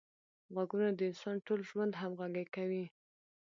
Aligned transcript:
غوږونه 0.53 0.89
د 0.95 0.99
انسان 1.09 1.35
ټول 1.45 1.59
ژوند 1.69 1.93
همغږي 2.01 2.45
کوي 2.55 2.85